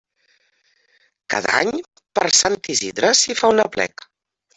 Cada 1.33 1.53
any 1.59 1.69
per 2.19 2.25
Sant 2.39 2.55
Isidre 2.77 3.13
s'hi 3.21 3.37
fa 3.43 3.53
un 3.57 3.63
aplec. 3.67 4.07